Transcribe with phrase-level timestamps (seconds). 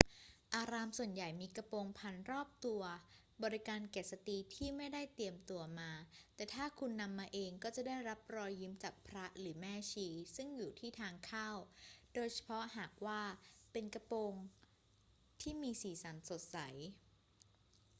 [0.53, 2.83] อารามส่วนใหญ่มีกระโปรงพันรอบตัว
[3.43, 5.91] บริการแก่สตรีที่ไม่ได้เตรียมตัวมา
[6.35, 11.49] แต่ถ้าคุณนำมาเองก็จะได้รับรอยยิ้มจากพระหรือแม่ชีซึ่งอยู่ที่ทางเข้า
[12.13, 13.21] โดยเฉพาะหากว่า
[13.71, 14.33] เป็นกระโปรง
[15.41, 16.57] ที่มีสีสันสดใส